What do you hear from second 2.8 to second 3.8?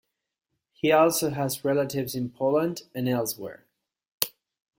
and elsewhere.